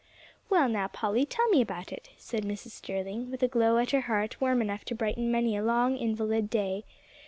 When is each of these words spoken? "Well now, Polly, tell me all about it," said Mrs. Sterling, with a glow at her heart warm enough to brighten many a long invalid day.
"Well 0.49 0.67
now, 0.67 0.87
Polly, 0.87 1.27
tell 1.27 1.47
me 1.49 1.59
all 1.59 1.61
about 1.61 1.91
it," 1.91 2.09
said 2.17 2.43
Mrs. 2.43 2.71
Sterling, 2.71 3.29
with 3.29 3.43
a 3.43 3.47
glow 3.47 3.77
at 3.77 3.91
her 3.91 4.01
heart 4.01 4.41
warm 4.41 4.59
enough 4.59 4.83
to 4.85 4.95
brighten 4.95 5.31
many 5.31 5.55
a 5.55 5.61
long 5.61 5.95
invalid 5.95 6.49
day. 6.49 6.85